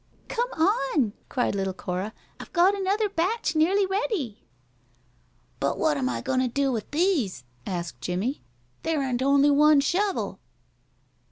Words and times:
"Come 0.29 0.49
on," 0.53 1.13
cried 1.29 1.53
little 1.53 1.75
Cora. 1.75 2.11
"I've 2.39 2.51
got 2.53 2.73
another 2.73 3.07
batch 3.07 3.55
nearly 3.55 3.85
ready." 3.85 4.41
"But 5.59 5.77
what 5.77 5.95
am 5.95 6.09
I 6.09 6.21
goin' 6.21 6.39
to 6.39 6.47
do 6.47 6.71
with 6.71 6.89
these?" 6.89 7.43
asked 7.67 8.01
Jimmie. 8.01 8.41
"There 8.81 9.03
ain't 9.03 9.21
only 9.21 9.51
one 9.51 9.79
shovel." 9.79 10.39